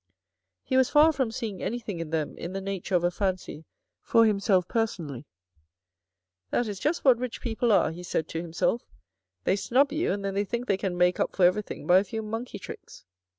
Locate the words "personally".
4.67-5.27